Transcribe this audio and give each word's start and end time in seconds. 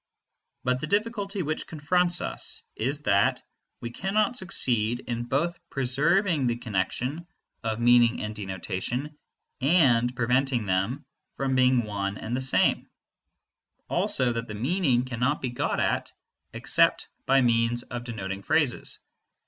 But 0.63 0.79
the 0.79 0.87
difficulty 0.87 1.43
which 1.43 1.67
confronts 1.67 2.21
us 2.21 2.63
is 2.75 3.03
that 3.03 3.43
we 3.81 3.91
cannot 3.91 4.35
succeed 4.35 5.01
in 5.01 5.25
both 5.25 5.59
preserving 5.69 6.47
the 6.47 6.57
connexion 6.57 7.27
of 7.61 7.79
meaning 7.79 8.19
and 8.23 8.35
denotation 8.35 9.15
and 9.61 10.15
preventing 10.15 10.65
them 10.65 11.05
from 11.37 11.53
being 11.53 11.83
one 11.83 12.17
and 12.17 12.35
the 12.35 12.41
same; 12.41 12.89
also 13.89 14.33
that 14.33 14.47
the 14.47 14.55
meaning 14.55 15.05
cannot 15.05 15.39
be 15.39 15.51
got 15.51 15.79
at 15.79 16.11
except 16.51 17.07
by 17.27 17.41
means 17.41 17.83
of 17.83 18.03
denoting 18.03 18.41
phrases. 18.41 18.97